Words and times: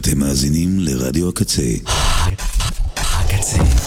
אתם 0.00 0.18
מאזינים 0.18 0.78
לרדיו 0.78 1.28
הקצה. 1.28 1.62
הקצה. 2.96 3.79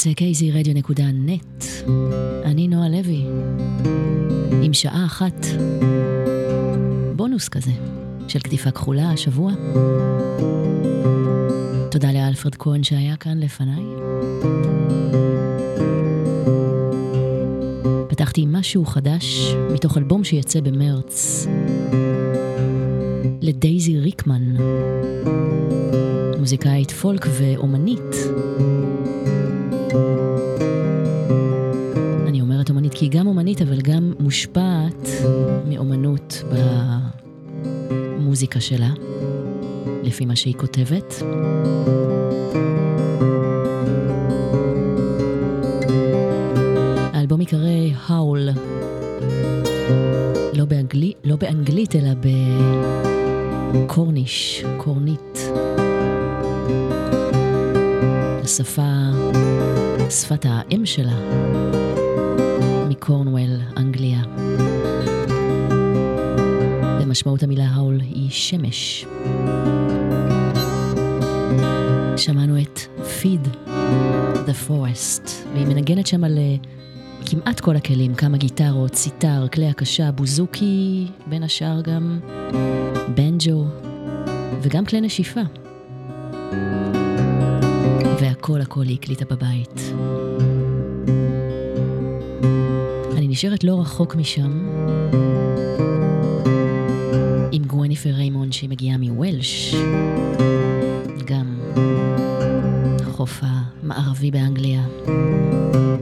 קצה 0.00 0.10
kzradio.net. 0.10 1.64
אני 2.44 2.68
נועה 2.68 2.88
לוי, 2.88 3.24
עם 4.62 4.72
שעה 4.72 5.04
אחת 5.06 5.46
בונוס 7.16 7.48
כזה 7.48 7.70
של 8.28 8.38
קטיפה 8.38 8.70
כחולה 8.70 9.10
השבוע. 9.10 9.52
תודה 11.90 12.12
לאלפרד 12.12 12.54
כהן 12.54 12.82
שהיה 12.82 13.16
כאן 13.16 13.38
לפניי. 13.38 13.84
הבאתי 18.40 18.44
משהו 18.48 18.84
חדש 18.84 19.54
מתוך 19.72 19.98
אלבום 19.98 20.24
שיצא 20.24 20.60
במרץ 20.60 21.46
לדייזי 23.42 23.98
ריקמן, 23.98 24.56
מוזיקאית 26.38 26.90
פולק 26.90 27.26
ואומנית. 27.38 28.09
במוזיקה 38.50 38.60
שלה, 38.60 38.90
לפי 40.02 40.26
מה 40.26 40.36
שהיא 40.36 40.54
כותבת. 40.54 41.14
האלבום 47.12 47.40
ייקרא 47.40 47.68
האול, 48.06 48.48
לא, 50.52 50.64
באנגלי, 50.64 51.12
לא 51.24 51.36
באנגלית 51.36 51.96
אלא 51.96 52.10
בקורניש, 53.72 54.64
קורנית. 54.76 55.38
השפה, 58.44 58.92
שפת 60.10 60.46
האם 60.48 60.86
שלה, 60.86 61.16
מקורנוול, 62.88 63.56
אנגליה. 63.76 63.89
ומשמעות 67.10 67.42
המילה 67.42 67.64
האול 67.64 68.00
היא 68.00 68.30
שמש. 68.30 69.06
שמענו 72.16 72.60
את 72.60 72.80
Feed 72.98 73.48
the 74.46 74.68
Forest, 74.68 75.30
והיא 75.52 75.66
מנגנת 75.66 76.06
שם 76.06 76.24
על 76.24 76.38
אה, 76.38 76.56
כמעט 77.26 77.60
כל 77.60 77.76
הכלים, 77.76 78.14
כמה 78.14 78.36
גיטרות, 78.36 78.94
סיטר, 78.94 79.48
כלי 79.52 79.68
הקשה, 79.68 80.12
בוזוקי, 80.12 81.06
בין 81.26 81.42
השאר 81.42 81.80
גם 81.80 82.20
בנג'ו, 83.14 83.64
וגם 84.62 84.84
כלי 84.84 85.00
נשיפה. 85.00 85.42
והכל 88.20 88.60
הכל 88.60 88.84
היא 88.84 88.98
הקליטה 89.00 89.24
בבית. 89.30 89.80
נשארת 93.30 93.64
לא 93.64 93.80
רחוק 93.80 94.16
משם, 94.16 94.66
עם 98.00 98.04
גווניפר 98.04 98.20
ריימון 98.20 98.52
שהיא 98.52 98.70
מגיעה 98.70 98.96
מוולש, 98.96 99.74
גם 101.24 101.60
החוף 103.00 103.40
המערבי 103.42 104.30
באנגליה. 104.30 104.82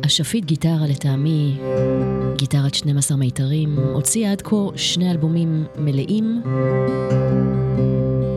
אשפית 0.06 0.44
גיטרה 0.44 0.86
לטעמי, 0.88 1.58
גיטרת 2.36 2.74
12 2.74 3.16
מיתרים, 3.16 3.78
הוציאה 3.78 4.32
עד 4.32 4.42
כה 4.42 4.56
שני 4.76 5.10
אלבומים 5.10 5.64
מלאים, 5.78 6.42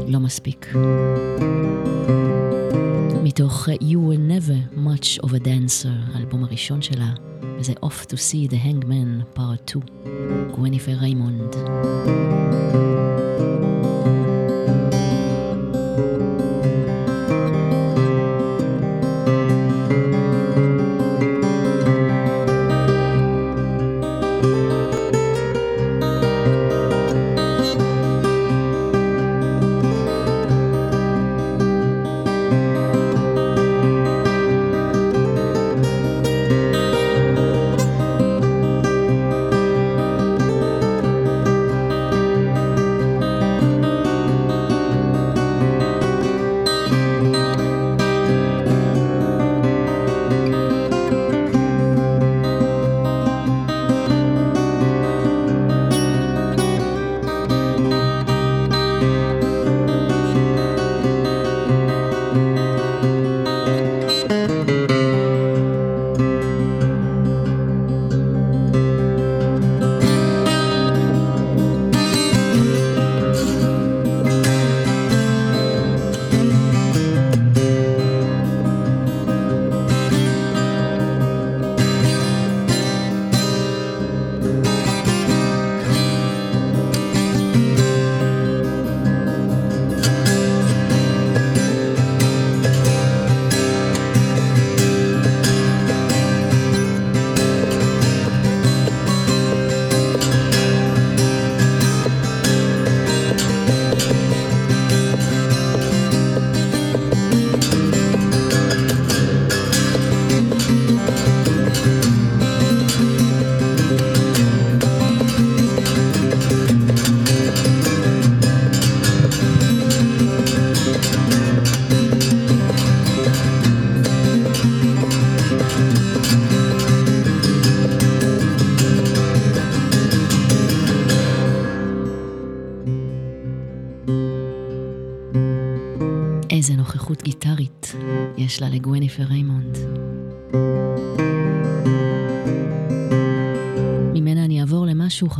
לא 0.07 0.19
מספיק. 0.19 0.73
מתוך 3.23 3.67
You 3.69 3.97
Were 3.97 4.31
Never 4.31 4.77
Much 4.77 5.25
of 5.25 5.29
a 5.29 5.39
Dancer, 5.45 6.13
האלבום 6.13 6.43
הראשון 6.43 6.81
שלה, 6.81 7.09
וזה 7.59 7.73
Off 7.85 8.05
to 8.05 8.15
See 8.15 8.51
the 8.51 8.57
Hangman 8.65 9.37
Part 9.37 9.71
2, 9.71 9.81
גווניפר 10.55 10.91
ריימונד. 10.91 11.55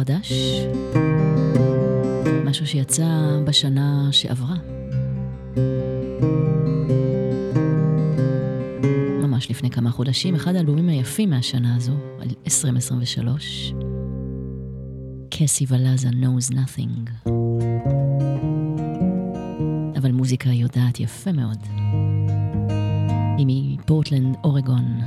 חדש, 0.02 0.34
משהו 2.46 2.68
שיצא 2.68 3.40
בשנה 3.46 4.10
שעברה. 4.12 4.56
ממש 9.22 9.50
לפני 9.52 9.70
כמה 9.70 9.92
חודשים, 9.92 10.36
אחד 10.36 10.56
האלבומים 10.56 10.90
היפים 10.90 11.30
מהשנה 11.30 11.76
הזו, 11.76 11.94
2023, 12.46 13.74
קסי 15.30 15.66
ולאזה 15.68 16.10
knows 16.10 16.54
nothing. 16.54 17.30
אבל 19.98 20.12
מוזיקה 20.12 20.50
יודעת 20.50 21.00
יפה 21.00 21.32
מאוד. 21.32 21.58
היא 23.38 23.46
מפורטלנד, 23.48 24.36
אורגון, 24.44 25.00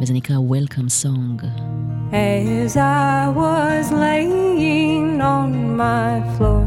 וזה 0.00 0.14
נקרא 0.14 0.36
Welcome 0.36 1.04
Song. 1.04 1.67
As 2.10 2.78
I 2.78 3.28
was 3.28 3.92
laying 3.92 5.20
on 5.20 5.76
my 5.76 6.22
floor. 6.36 6.64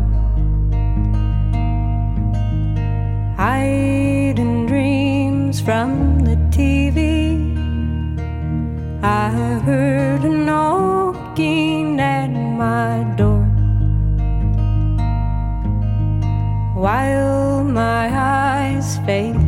Hiding 3.38 4.68
dreams 4.68 5.60
from 5.60 6.20
the 6.20 6.36
TV 6.56 7.42
I 9.04 9.30
heard 9.66 10.24
a 10.26 10.30
knocking 10.30 12.00
at 12.00 12.28
my 12.28 13.04
door. 13.18 13.44
While 16.76 17.64
my 17.64 18.10
eyes 18.14 19.00
fade 19.08 19.41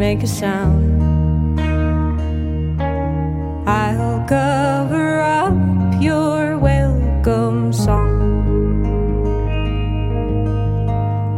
make 0.00 0.22
a 0.22 0.26
sound. 0.26 1.60
I'll 3.68 4.24
cover 4.26 5.20
up 5.20 5.52
your 6.00 6.56
welcome 6.56 7.70
song. 7.74 8.16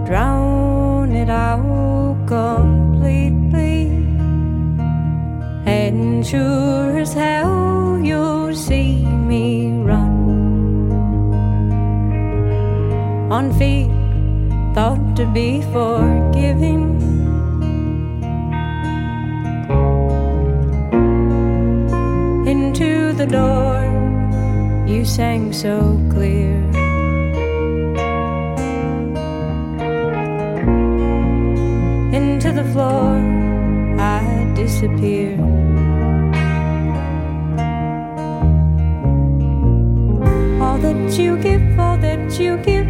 Drown 0.06 1.10
it 1.22 1.28
out 1.28 2.16
completely. 2.28 3.90
And 5.66 6.24
sure 6.24 6.98
as 6.98 7.12
hell 7.14 7.98
you'll 8.00 8.54
see 8.54 9.04
me 9.30 9.72
run. 9.90 10.14
On 13.36 13.52
feet 13.58 13.90
thought 14.72 15.16
to 15.16 15.26
be 15.34 15.62
forgiving. 15.72 16.11
Sang 25.12 25.52
so 25.52 26.00
clear. 26.08 26.56
Into 32.16 32.50
the 32.50 32.64
floor 32.72 33.20
I 34.00 34.22
disappear. 34.54 35.36
All 40.62 40.78
that 40.78 41.18
you 41.18 41.36
give, 41.36 41.78
all 41.78 41.98
that 41.98 42.40
you 42.40 42.56
give, 42.64 42.81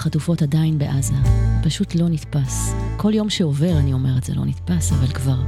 וחטופות 0.00 0.42
עדיין 0.42 0.78
בעזה, 0.78 1.14
פשוט 1.62 1.94
לא 1.94 2.08
נתפס. 2.08 2.74
כל 2.96 3.14
יום 3.14 3.30
שעובר 3.30 3.78
אני 3.78 3.92
אומרת 3.92 4.24
זה 4.24 4.34
לא 4.34 4.44
נתפס, 4.44 4.92
אבל 4.92 5.06
כבר 5.06 5.42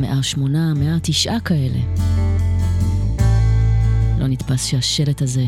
מאה 0.00 0.22
שמונה, 0.22 0.74
מאה 0.74 0.96
תשעה 1.02 1.40
כאלה. 1.40 1.78
לא 4.18 4.26
נתפס 4.26 4.66
שהשלט 4.66 5.22
הזה 5.22 5.44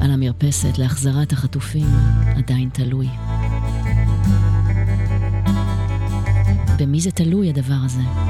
על 0.00 0.10
המרפסת 0.10 0.78
להחזרת 0.78 1.32
החטופים 1.32 1.88
עדיין 2.36 2.68
תלוי. 2.68 3.08
במי 6.78 7.00
זה 7.00 7.10
תלוי 7.10 7.48
הדבר 7.48 7.78
הזה? 7.84 8.27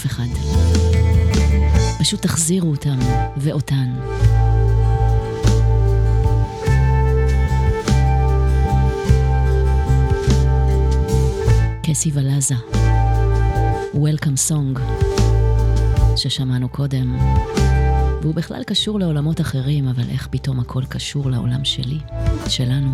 לאף 0.00 0.06
אחד. 0.06 0.24
פשוט 1.98 2.22
תחזירו 2.22 2.70
אותם 2.70 2.98
ואותן. 3.36 3.94
קסי 11.82 12.10
ולאזה, 12.14 12.54
Welcome 13.94 14.50
Song, 14.50 14.80
ששמענו 16.16 16.68
קודם, 16.68 17.18
והוא 18.22 18.34
בכלל 18.34 18.64
קשור 18.64 19.00
לעולמות 19.00 19.40
אחרים, 19.40 19.88
אבל 19.88 20.04
איך 20.10 20.28
פתאום 20.30 20.60
הכל 20.60 20.82
קשור 20.88 21.30
לעולם 21.30 21.64
שלי, 21.64 21.98
שלנו. 22.48 22.90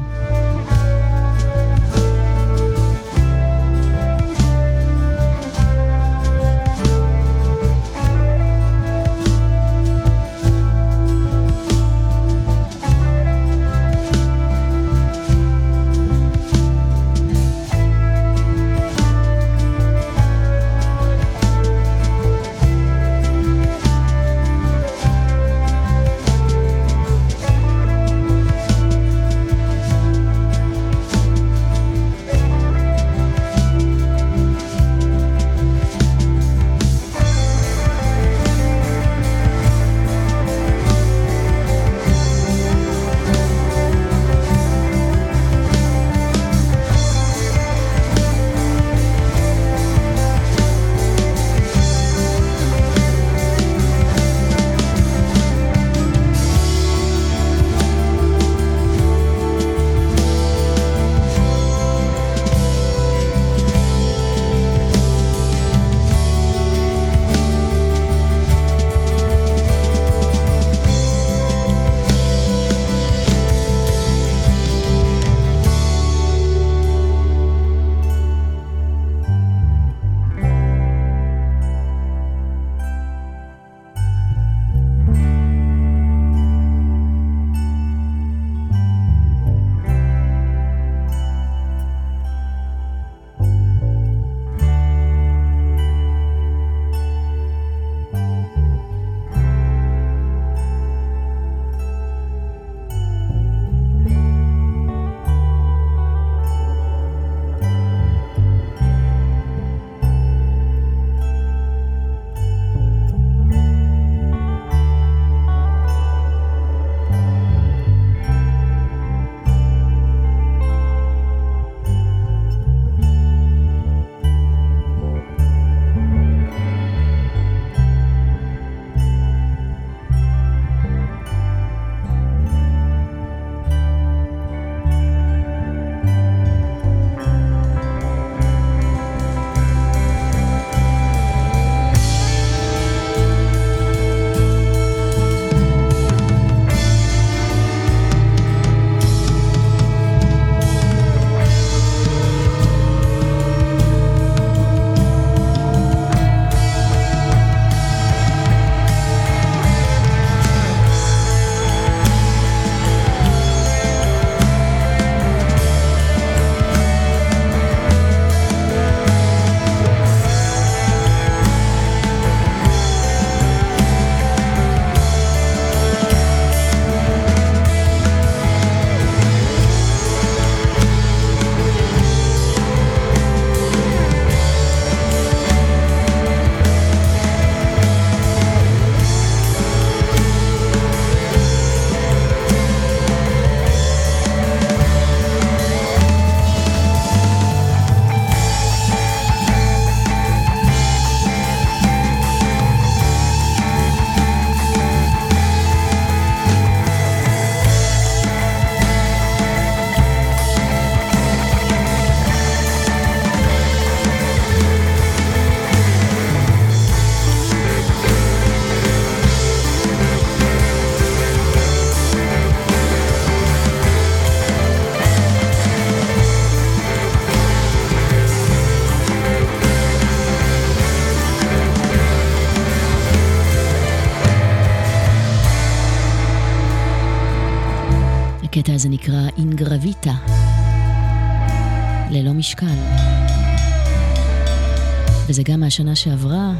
וזה 245.29 245.43
גם 245.43 245.61
מהשנה 245.61 245.95
שעברה, 245.95 246.53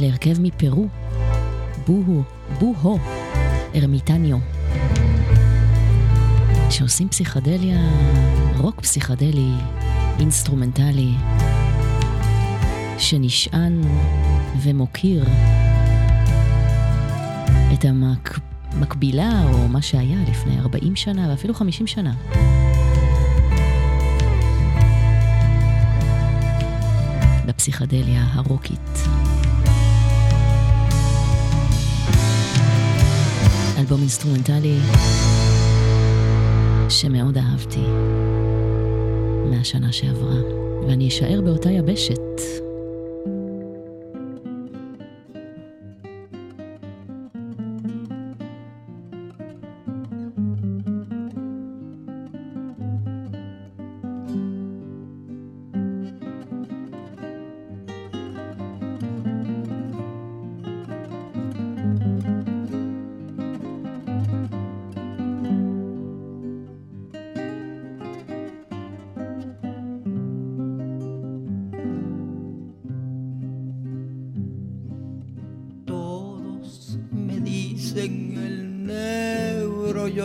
להרכב 0.00 0.40
מפרו, 0.40 0.86
בוהו, 1.86 2.22
בוהו, 2.60 2.98
ארמיטניו, 3.74 4.38
שעושים 6.70 7.08
פסיכדליה, 7.08 7.78
רוק 8.58 8.80
פסיכדלי, 8.80 9.50
אינסטרומנטלי, 10.18 11.12
שנשען 12.98 13.80
ומוקיר 14.62 15.24
את 17.72 17.84
המק... 17.84 18.38
מקבילה, 18.78 19.42
או 19.52 19.68
מה 19.68 19.82
שהיה 19.82 20.18
לפני 20.28 20.60
40 20.60 20.96
שנה 20.96 21.28
ואפילו 21.30 21.54
50 21.54 21.86
שנה. 21.86 22.12
הפסיכדליה 27.68 28.24
הרוקית. 28.32 28.98
אלבום 33.78 34.00
אינסטרומנטלי 34.00 34.78
שמאוד 36.88 37.38
אהבתי 37.38 37.84
מהשנה 39.50 39.92
שעברה, 39.92 40.40
ואני 40.88 41.08
אשאר 41.08 41.40
באותה 41.40 41.70
יבשת. 41.70 42.25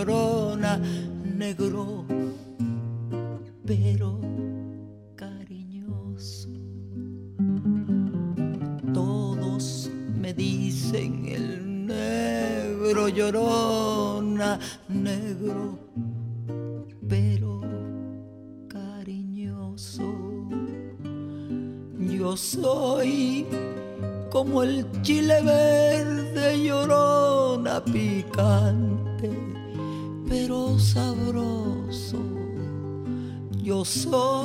Negro, 0.04 2.06
pero 3.66 4.20
cariñoso. 5.16 6.50
Todos 8.94 9.92
me 10.20 10.34
dicen 10.34 11.26
el 11.28 11.86
negro 11.86 13.10
llorona, 13.10 14.60
negro, 14.90 15.78
pero 17.08 17.62
cariñoso. 18.68 20.02
Yo 22.00 22.36
soy 22.36 23.46
como 24.32 24.64
el 24.64 24.84
chile 25.04 25.44
verde 25.44 26.64
llorona 26.64 27.11
soul. 33.91 34.40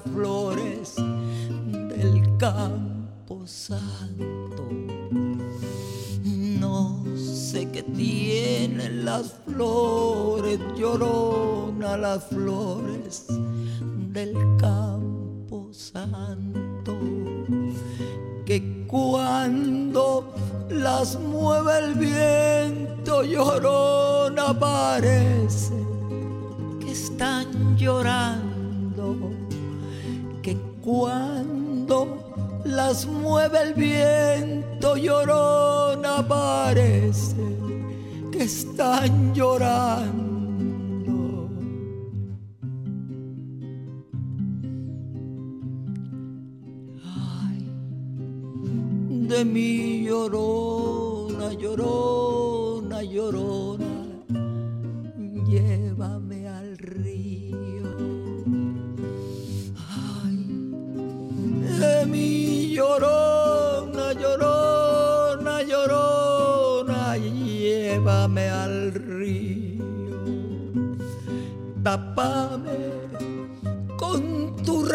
Flores 0.00 0.94
del 0.96 2.36
campo 2.38 3.46
santo. 3.46 4.68
No 6.24 7.04
sé 7.16 7.70
qué 7.70 7.82
tienen 7.82 9.04
las 9.04 9.34
flores, 9.46 10.58
llorona 10.76 11.96
las 11.96 12.24
flores 12.24 12.61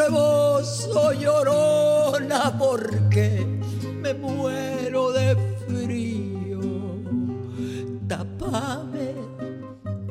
tu 0.08 0.13
rebozo 0.13 1.12
llorona 1.13 2.58
porque 2.58 3.46
me 4.02 4.13
muero 4.13 5.12
de 5.12 5.36
frío. 5.67 6.60
Tápame 8.08 9.13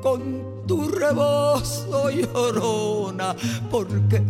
con 0.03 0.67
tu 0.67 0.89
rebozo 0.91 2.11
llorona 2.11 3.35
porque 3.71 4.21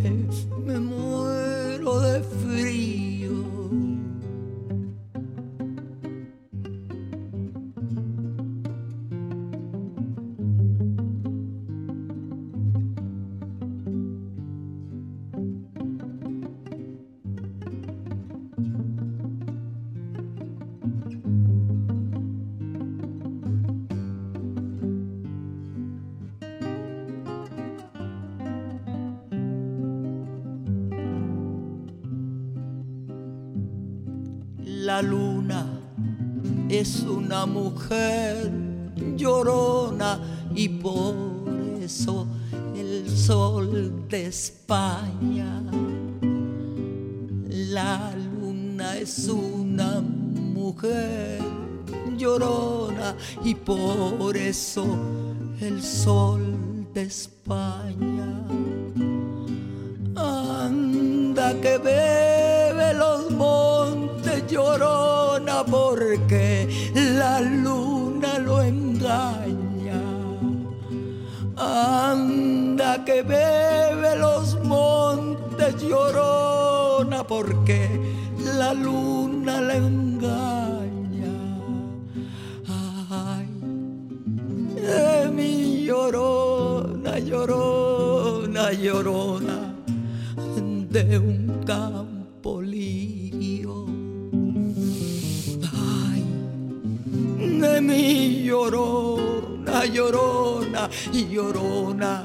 de 97.77 97.81
mi 97.81 98.43
llorona, 98.43 99.85
llorona, 99.85 100.89
llorona 101.13 102.23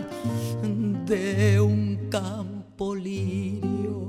de 1.05 1.61
un 1.61 2.09
campo 2.09 2.95
lirio. 2.95 4.09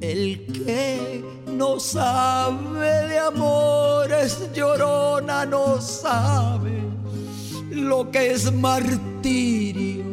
El 0.00 0.44
que 0.52 1.24
no 1.46 1.80
sabe 1.80 3.08
de 3.08 3.18
amores, 3.18 4.52
llorona, 4.52 5.46
no 5.46 5.80
sabe 5.80 6.82
lo 7.70 8.10
que 8.10 8.32
es 8.32 8.52
martirio. 8.52 10.04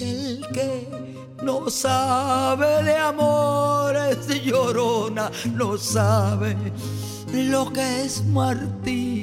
El 0.00 0.46
que 0.54 0.88
no 1.42 1.68
sabe 1.70 2.84
de 2.84 2.94
amores, 2.94 4.28
llorona, 4.44 5.28
no 5.56 5.76
sabe 5.76 6.56
lo 7.32 7.72
que 7.72 8.04
es 8.04 8.24
martirio. 8.26 9.19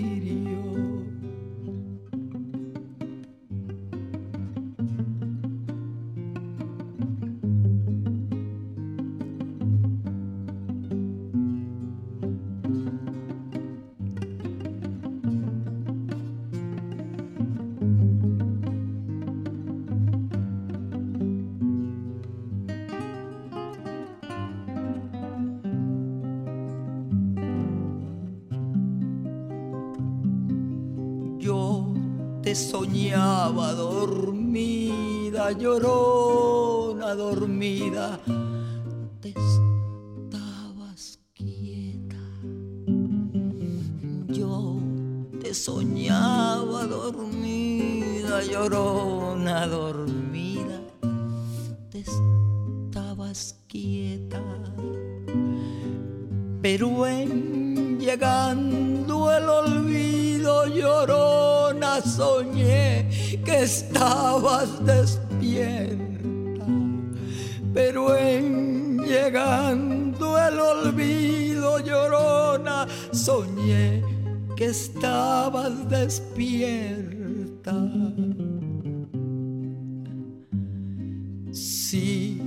Sí, 81.51 82.41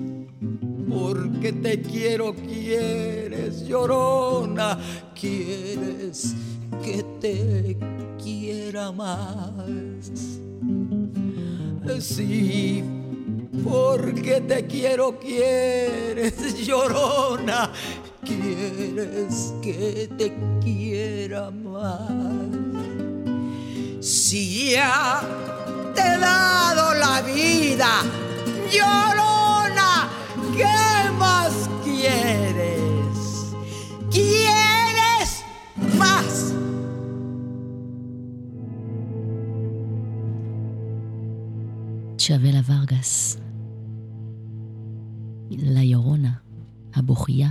porque 0.88 1.52
te 1.52 1.80
quiero, 1.80 2.34
quieres, 2.34 3.66
llorona, 3.66 4.78
quieres 5.14 6.34
que 6.82 7.04
te 7.20 7.76
quiera 8.22 8.92
más. 8.92 10.10
Sí, 12.00 12.84
porque 13.64 14.40
te 14.40 14.66
quiero, 14.66 15.18
quieres, 15.18 16.66
llorona, 16.66 17.72
quieres 18.24 19.52
que 19.62 20.08
te 20.16 20.34
quiera 20.62 21.50
más. 21.50 22.10
Si 24.00 24.72
ya 24.72 25.20
te 25.94 26.00
he 26.00 26.18
dado 26.18 26.94
la 26.94 27.20
vida, 27.22 28.02
llorona, 28.73 30.09
¿qué 30.57 31.11
más 31.19 31.69
quieres? 31.83 33.17
¿Quieres 34.11 35.43
más? 35.99 36.53
צ'אבלה 42.17 42.61
ורגס. 42.67 43.37
ליורונה, 45.51 46.33
הבוכייה. 46.95 47.49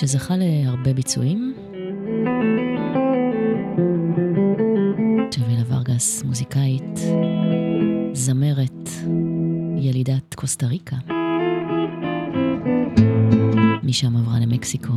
שזכה 0.00 0.34
להרבה 0.36 0.92
ביצועים. 0.92 1.54
צ'אבלה 5.30 5.62
ורגס, 5.68 6.22
מוזיקאית, 6.22 6.98
זמרת, 8.12 8.88
ילידת 9.78 10.34
קוסטה 10.34 10.66
ריקה. 10.66 10.96
משם 13.82 14.16
עברה 14.16 14.40
למקסיקו. 14.40 14.92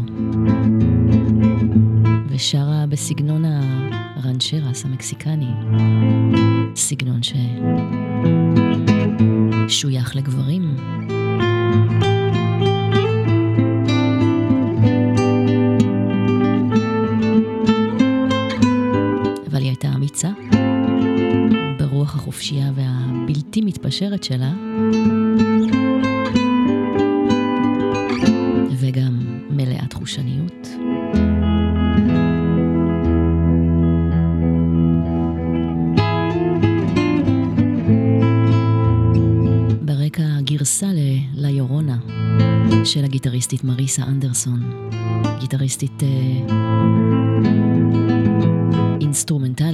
ושרה 2.30 2.86
בסגנון 2.90 3.44
הרנצ'רס 3.46 4.86
המקסיקני, 4.86 5.52
סגנון 6.76 7.20
ששוייך 9.68 10.16
לגברים. 10.16 10.76
מתפשרת 24.02 24.24
שלה, 24.24 24.54
וגם 28.80 29.20
מלאת 29.50 29.94
חושניות. 29.94 30.68
ברקע 39.82 40.24
גרסה 40.44 40.88
ליורונה 41.36 41.98
של 42.84 43.04
הגיטריסטית 43.04 43.64
מריסה 43.64 44.04
אנדרסון, 44.04 44.90
גיטריסטית 45.40 46.04
אה, 46.04 46.08
אינסטרומנטלית, 49.02 49.71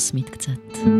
קוסמית 0.00 0.30
קצת. 0.30 0.99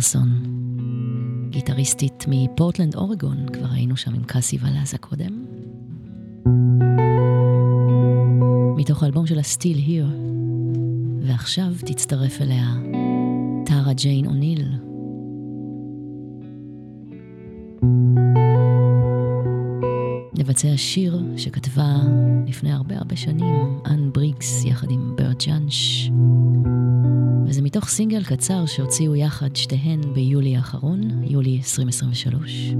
אנדרסון, 0.00 0.28
גיטריסטית 1.50 2.24
מפורטלנד, 2.28 2.94
אורגון, 2.94 3.46
כבר 3.52 3.66
היינו 3.70 3.96
שם 3.96 4.14
עם 4.14 4.24
קאסי 4.24 4.58
ולאזה 4.60 4.98
קודם. 4.98 5.44
מתוך 8.76 9.02
האלבום 9.02 9.26
של 9.26 9.38
הסטיל 9.38 9.76
היר, 9.76 10.06
ועכשיו 11.22 11.72
תצטרף 11.86 12.40
אליה 12.40 12.74
טרה 13.66 13.92
ג'יין 13.92 14.26
אוניל. 14.26 14.64
לבצע 20.38 20.68
שיר 20.76 21.22
שכתבה 21.36 21.96
לפני 22.46 22.72
הרבה 22.72 22.96
הרבה 22.96 23.16
שנים 23.16 23.80
אנ 23.86 24.10
בריגס 24.12 24.64
יחד 24.64 24.90
עם 24.90 25.16
ברד 25.16 25.36
ג'אנש. 25.46 26.10
מתוך 27.70 27.88
סינגל 27.88 28.24
קצר 28.24 28.66
שהוציאו 28.66 29.16
יחד 29.16 29.56
שתיהן 29.56 30.00
ביולי 30.14 30.56
האחרון, 30.56 31.24
יולי 31.24 31.56
2023. 31.56 32.74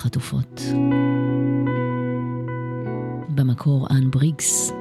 והחטופות. 0.00 0.60
במקור 3.34 3.86
אן 3.90 4.10
בריגס, 4.10 4.72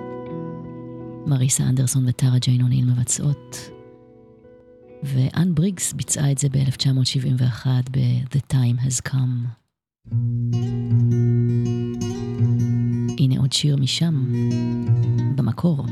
מריסה 1.26 1.64
אנדרסון 1.64 2.08
וטרה 2.08 2.40
ג'יין 2.40 2.62
אוניל 2.62 2.86
מבצעות, 2.86 3.58
ואן 5.04 5.56
בריגס 5.56 5.94
ביצעה 5.94 6.32
את 6.32 6.38
זה 6.38 6.50
ב-1971 6.50 7.68
ב-The 7.92 8.54
Time 8.54 8.86
Has 8.86 9.10
Come. 9.10 9.48
הנה 13.20 13.40
עוד 13.40 13.54
שיר 13.54 13.78
משם, 13.78 14.34
במקור. 15.36 15.86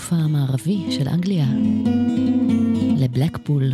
לחוף 0.00 0.12
המערבי 0.12 0.86
של 0.90 1.08
אנגליה, 1.08 1.46
לבלקפול. 2.98 3.72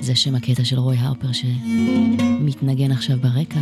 זה 0.00 0.14
שם 0.14 0.34
הקטע 0.34 0.64
של 0.64 0.78
רוי 0.78 0.96
הרפר 0.96 1.32
שמתנגן 1.32 2.92
עכשיו 2.92 3.18
ברקע. 3.20 3.60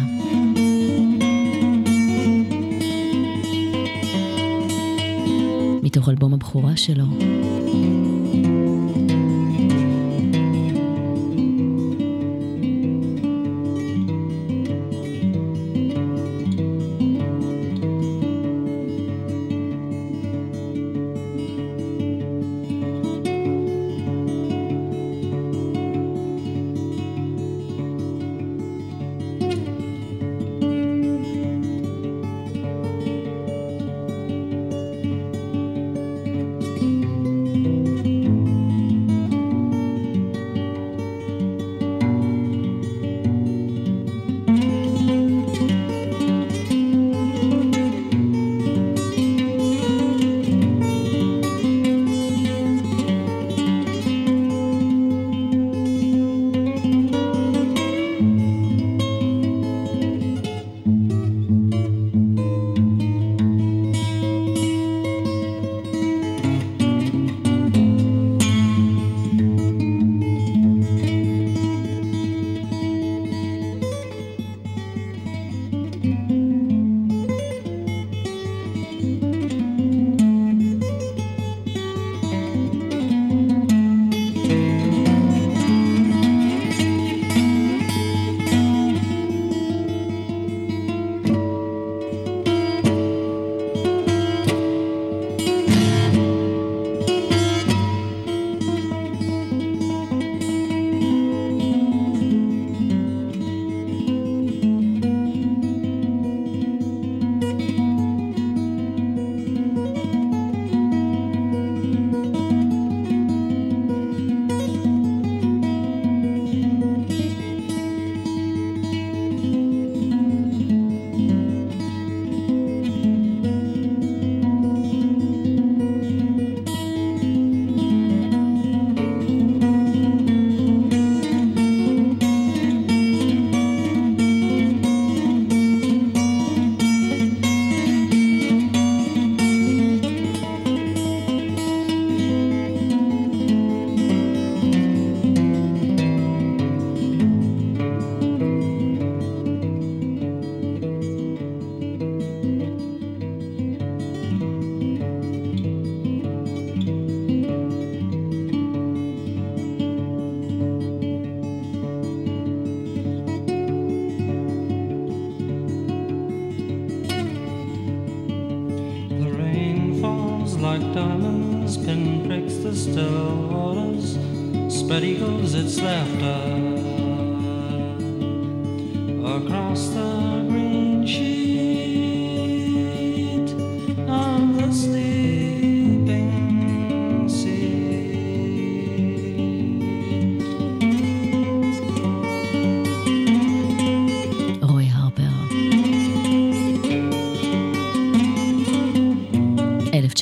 מתוך 5.83 6.09
אלבום 6.09 6.35
הבכורה 6.35 6.77
שלו. 6.77 7.05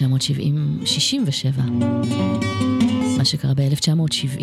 1967, 0.03 1.63
מה 3.19 3.25
שקרה 3.25 3.55
ב-1970, 3.55 4.43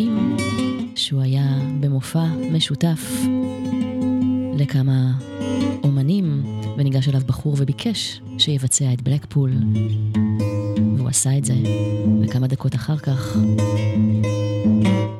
שהוא 0.96 1.22
היה 1.22 1.60
במופע 1.80 2.26
משותף 2.52 3.12
לכמה 4.58 5.12
אומנים, 5.84 6.44
וניגש 6.78 7.10
אליו 7.10 7.22
בחור 7.26 7.56
וביקש 7.58 8.22
שיבצע 8.38 8.94
את 8.94 9.02
בלקפול, 9.02 9.52
והוא 10.98 11.10
עשה 11.10 11.38
את 11.38 11.46
זה, 11.46 11.56
וכמה 12.22 12.48
דקות 12.48 12.76
אחר 12.76 12.98
כך 12.98 13.38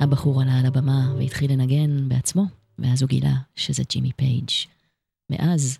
הבחור 0.02 0.42
עלה 0.42 0.60
על 0.60 0.66
הבמה 0.66 1.14
והתחיל 1.18 1.52
לנגן 1.52 2.10
בעצמו, 2.10 2.46
ואז 2.80 3.02
הוא 3.02 3.10
גילה 3.10 3.34
שזה 3.56 3.84
ג'ימי 3.90 4.12
פייג'. 4.16 4.50
מאז 5.30 5.78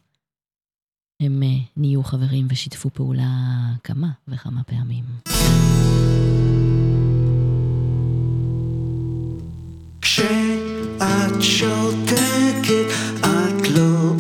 הם 1.22 1.44
אה, 1.44 1.48
נהיו 1.78 2.04
חברים 2.04 2.48
ושיתפו 2.50 2.90
פעולה 2.94 3.30
כמה 3.84 4.08
וכמה 4.28 4.64
פעמים. 4.64 5.04
כשאת 10.02 11.42
שותקת, 11.42 12.86
את 13.20 13.70
לא 13.76 14.14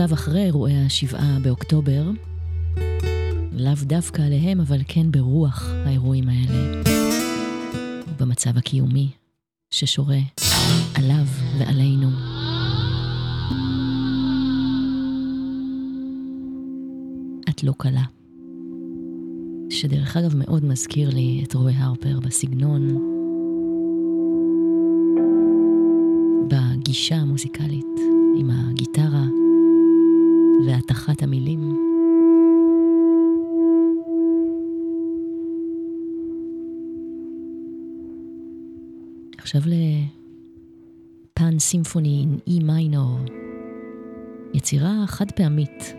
שנכתב 0.00 0.12
אחרי 0.12 0.44
אירועי 0.44 0.84
השבעה 0.86 1.38
באוקטובר. 1.42 2.10
לאו 3.52 3.72
דווקא 3.82 4.22
עליהם, 4.22 4.60
אבל 4.60 4.80
כן 4.88 5.10
ברוח 5.10 5.68
האירועים 5.86 6.28
האלה. 6.28 6.82
ובמצב 8.08 8.56
הקיומי 8.56 9.10
ששורה 9.70 10.18
עליו 10.94 11.26
ועלינו. 11.58 12.08
את 17.48 17.64
לא 17.64 17.72
קלה. 17.78 18.04
שדרך 19.70 20.16
אגב 20.16 20.36
מאוד 20.36 20.64
מזכיר 20.64 21.10
לי 21.10 21.44
את 21.44 21.54
רוי 21.54 21.72
הרפר 21.76 22.20
בסגנון, 22.20 22.88
בגישה 26.48 27.16
המוזיקלית, 27.16 27.86
עם 28.38 28.50
הגיטרה 28.50 29.24
והטחת 30.66 31.22
המילים. 31.22 31.90
עכשיו 39.38 39.60
לפן 41.36 41.58
סימפוני 41.58 42.24
עם 42.26 42.38
אי 42.46 42.60
מיינור, 42.60 43.18
יצירה 44.54 45.04
חד 45.06 45.30
פעמית, 45.30 45.94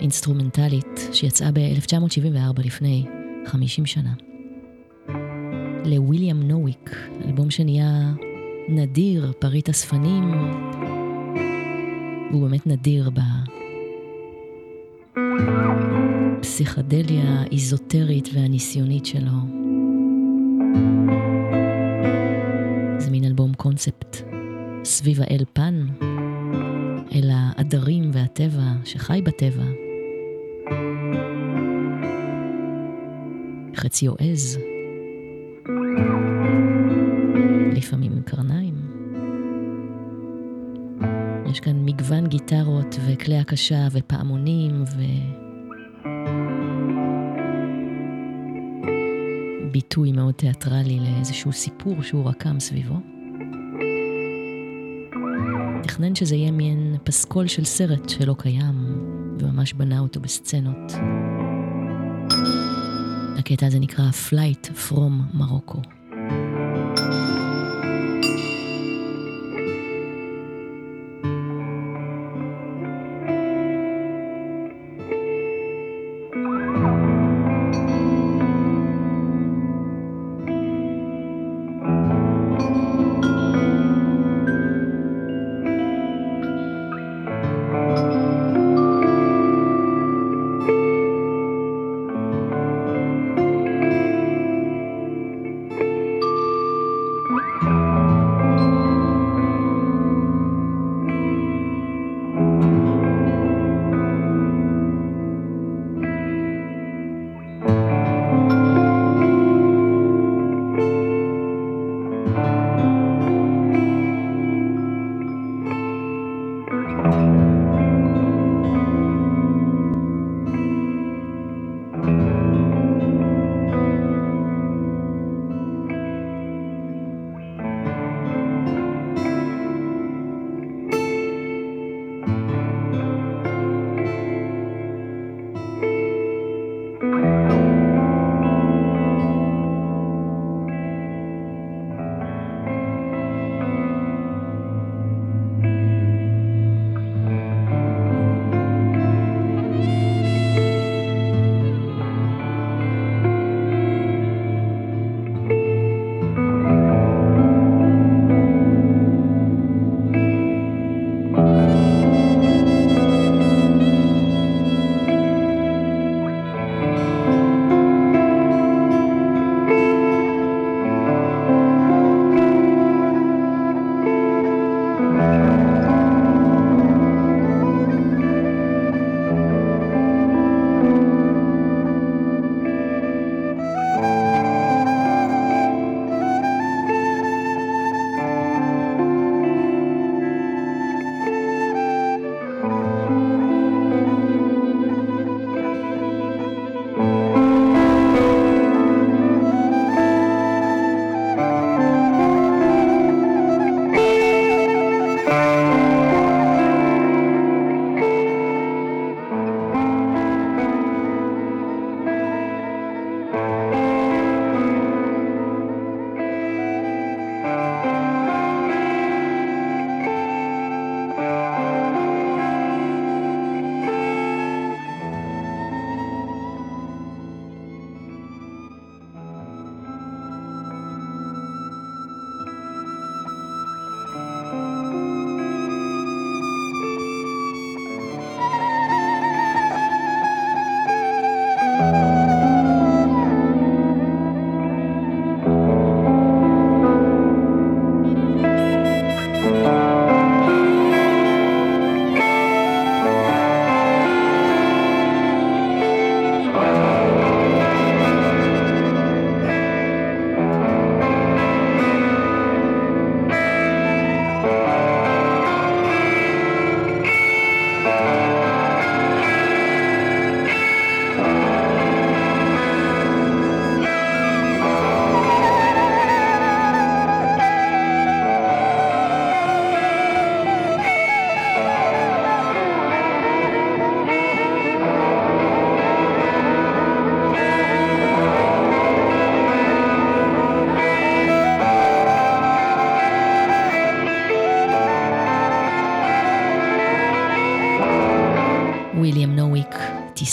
אינסטרומנטלית, 0.00 1.00
שיצאה 1.12 1.50
ב-1974 1.52 2.62
לפני 2.64 3.04
50 3.46 3.86
שנה. 3.86 4.12
לוויליאם 5.84 6.42
נווויק, 6.42 6.96
אלבום 7.24 7.50
שנהיה 7.50 8.12
נדיר, 8.68 9.32
פריט 9.38 9.68
אספנים, 9.68 10.34
הוא 12.30 12.48
באמת 12.48 12.66
נדיר 12.66 13.10
בפסיכדליה 16.40 17.24
האיזוטרית 17.24 18.28
והניסיונית 18.34 19.06
שלו. 19.06 19.32
זה 22.98 23.10
מין 23.10 23.24
אלבום 23.24 23.54
קונספט 23.54 24.16
סביב 24.84 25.20
האל 25.20 25.44
פן, 25.52 25.86
אל 27.12 27.30
העדרים 27.32 28.10
והטבע 28.12 28.72
שחי 28.84 29.22
בטבע. 29.24 29.64
חצי 33.76 34.06
עז, 34.18 34.58
לפעמים 37.76 38.12
עם. 38.12 38.53
יש 41.54 41.60
כאן 41.60 41.84
מגוון 41.84 42.26
גיטרות 42.26 42.96
וכלי 43.06 43.38
הקשה 43.38 43.88
ופעמונים 43.92 44.82
ו... 44.82 45.02
ביטוי 49.72 50.12
מאוד 50.12 50.34
תיאטרלי 50.34 51.00
לאיזשהו 51.00 51.52
סיפור 51.52 52.02
שהוא 52.02 52.28
רקם 52.28 52.60
סביבו. 52.60 52.94
תכנן 55.82 56.14
שזה 56.14 56.36
יהיה 56.36 56.50
מעין 56.50 56.96
פסקול 57.04 57.46
של 57.46 57.64
סרט 57.64 58.08
שלא 58.08 58.34
קיים, 58.38 58.74
וממש 59.38 59.72
בנה 59.72 59.98
אותו 59.98 60.20
בסצנות. 60.20 60.92
הקטע 63.38 63.66
הזה 63.66 63.78
נקרא 63.78 64.04
Flight 64.10 64.68
From 64.90 65.38
Morocco. 65.38 65.78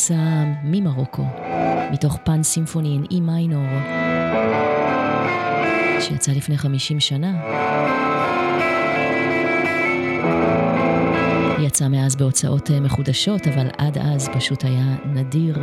גרסה 0.02 0.43
ממרוקו, 0.64 1.24
מתוך 1.91 2.18
פן 2.24 2.43
סימפוני 2.43 2.95
עם 2.95 3.04
אי 3.12 3.22
מיינור, 3.22 3.68
שיצא 5.99 6.32
לפני 6.32 6.58
50 6.58 6.99
שנה. 6.99 7.41
יצא 11.60 11.88
מאז 11.88 12.16
בהוצאות 12.16 12.72
אה, 12.72 12.80
מחודשות, 12.80 13.47
אבל 13.47 13.68
עד 13.78 13.97
אז 13.97 14.30
פשוט 14.30 14.64
היה 14.66 14.95
נדיר. 15.06 15.58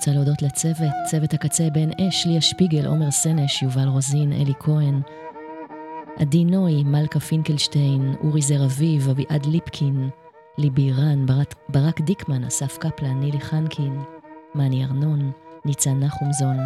רוצה 0.00 0.12
להודות 0.12 0.42
לצוות, 0.42 0.90
צוות 1.10 1.34
הקצה 1.34 1.70
בן 1.72 1.90
אש, 2.00 2.26
ליה 2.26 2.40
שפיגל, 2.40 2.86
עומר 2.86 3.10
סנש, 3.10 3.62
יובל 3.62 3.88
רוזין, 3.88 4.32
אלי 4.32 4.52
כהן, 4.60 5.00
עדי 6.20 6.44
נוי, 6.44 6.84
מלכה 6.84 7.20
פינקלשטיין, 7.20 8.14
אורי 8.24 8.42
זר 8.42 8.64
אביב, 8.64 9.08
אביעד 9.08 9.46
ליפקין, 9.46 10.10
ליבי 10.58 10.82
אירן, 10.82 11.26
ברק, 11.26 11.54
ברק 11.68 12.00
דיקמן, 12.00 12.44
אסף 12.44 12.78
קפלן, 12.78 13.20
נילי 13.20 13.40
חנקין, 13.40 14.00
מני 14.54 14.84
ארנון, 14.84 15.32
ניצן 15.64 16.00
נחומזון, 16.00 16.56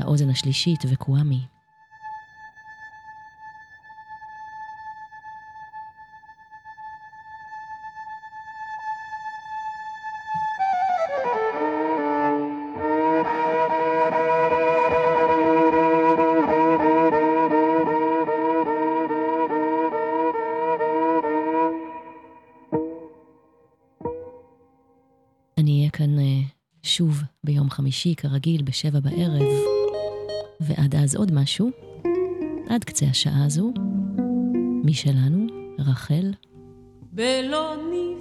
האוזן 0.00 0.30
השלישית 0.30 0.80
וקוואמי. 0.88 1.55
חמישי, 27.96 28.14
כרגיל, 28.14 28.62
בשבע 28.62 29.00
בערב, 29.00 29.42
ועד 30.60 30.94
אז 30.94 31.16
עוד 31.16 31.32
משהו, 31.34 31.70
עד 32.68 32.84
קצה 32.84 33.06
השעה 33.06 33.44
הזו, 33.44 33.72
משלנו, 34.84 35.46
רחל, 35.78 36.32
בלא 37.12 37.76
ניב, 37.90 38.18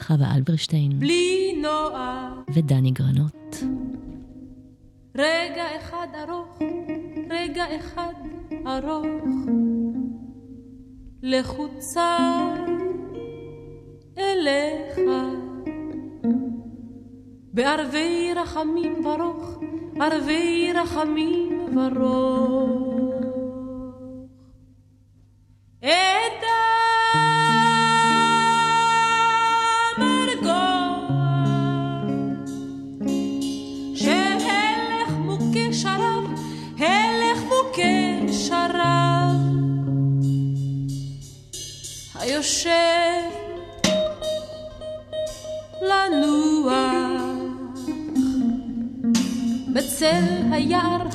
חווה 0.00 0.34
אלברשטיין. 0.34 0.98
בלי 0.98 1.58
נועה, 1.62 2.34
ודני 2.52 2.90
גרנות. 2.90 3.56
רגע 5.14 5.64
אחד 5.76 6.08
ארוך, 6.14 6.58
רגע 7.30 7.64
אחד 7.76 8.14
ארוך, 8.66 9.46
לחוצה 11.22 12.18
בערבי 17.90 18.32
רחמים 18.36 19.02
ברוך, 19.02 19.58
ערבי 20.00 20.72
רחמים 20.74 21.66
ברוך. 21.74 22.89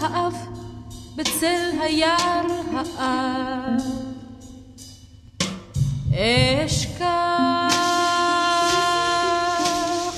האב, 0.05 0.33
בצל 1.15 1.71
היער 1.81 2.45
האב. 2.73 3.81
אשכח 6.65 7.05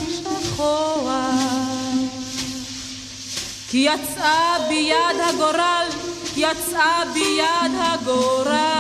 שכוח 0.09 1.07
כי 3.69 3.77
יצאה 3.77 4.57
ביד 4.69 5.19
הגורל, 5.29 5.87
יצאה 6.37 7.03
ביד 7.13 7.71
הגורל. 7.79 8.77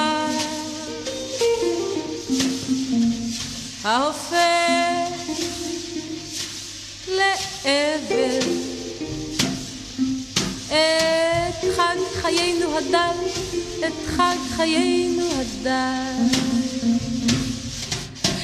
חיינו 12.21 12.77
הדל, 12.77 13.15
את 13.79 13.93
חג 14.07 14.35
חיינו 14.55 15.23
הדל. 15.31 16.23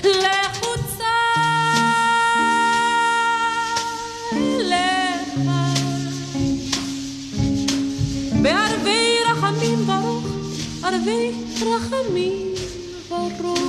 לחוצה 0.03 1.03
בערבי 8.41 9.17
רחמים 9.31 9.85
ברוך, 9.85 10.25
ערבי 10.83 11.31
רחמים 11.61 12.53
ברוך. 13.09 13.63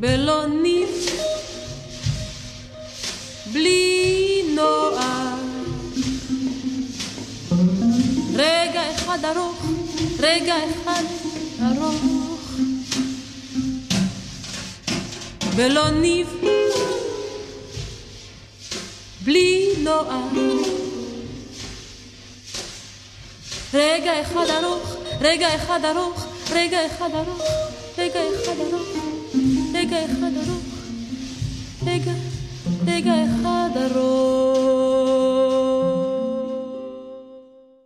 בלא 0.00 0.46
ניב, 0.46 0.88
רגע 10.22 10.54
אחד 10.70 11.02
ארוך. 11.62 12.50
בלא 15.56 15.90
ניב, 15.90 16.28
בלי 19.24 19.72
נועה. 19.78 20.28
רגע 23.74 24.22
אחד 24.22 24.50
ארוך, 24.50 24.96
רגע 25.20 25.54
אחד 25.54 25.84
ארוך, 25.84 26.26
רגע 26.50 26.86
אחד 26.86 27.10
ארוך, 27.14 27.42